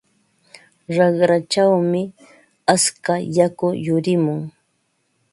Raqrachawmi 0.95 2.01
atska 2.73 3.13
yaku 3.37 3.67
yurimun. 3.85 4.41